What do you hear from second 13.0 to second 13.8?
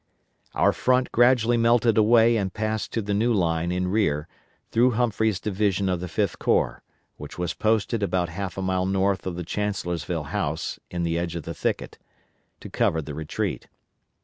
retreat.